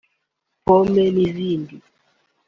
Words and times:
pomme 0.65 1.03
n’izindi 1.15 1.75